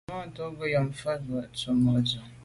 [0.03, 2.19] Nzwimàntô lo ghom fotmbwe ntùm mo’ dù’.